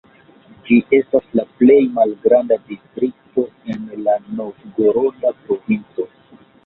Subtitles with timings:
[0.67, 3.43] Ĝi estas la plej malgranda distrikto
[3.75, 6.09] en la Novgoroda provinco.